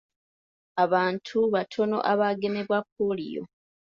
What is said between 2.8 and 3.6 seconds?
pooliyo.